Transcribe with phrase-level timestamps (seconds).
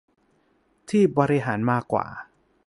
[0.89, 2.05] ที่บริหารมากว่า